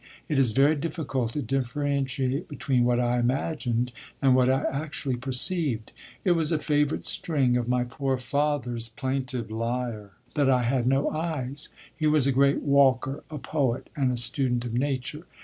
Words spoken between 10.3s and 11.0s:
that I had